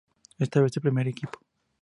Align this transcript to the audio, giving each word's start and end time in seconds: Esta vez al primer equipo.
Esta 0.39 0.59
vez 0.63 0.75
al 0.75 0.81
primer 0.81 1.07
equipo. 1.07 1.37